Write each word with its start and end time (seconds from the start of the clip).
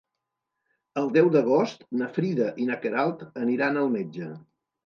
El 1.01 1.11
deu 1.17 1.29
d'agost 1.35 1.85
na 2.01 2.09
Frida 2.17 2.49
i 2.65 2.67
na 2.71 2.79
Queralt 2.87 3.25
aniran 3.45 3.81
al 3.83 3.93
metge. 3.99 4.35